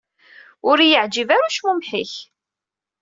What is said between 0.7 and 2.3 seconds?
i-yeɛǧib ara ucmumeḥ-ik.